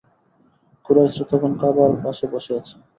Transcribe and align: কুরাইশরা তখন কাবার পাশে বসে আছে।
কুরাইশরা 0.85 1.25
তখন 1.31 1.51
কাবার 1.61 1.91
পাশে 2.03 2.25
বসে 2.33 2.51
আছে। 2.59 2.75